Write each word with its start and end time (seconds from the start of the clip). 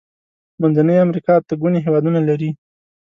منځنۍ 0.61 0.97
امريکا 1.05 1.33
اته 1.39 1.53
ګونې 1.61 1.79
هيوادونه 1.85 2.19
لري. 2.29 2.49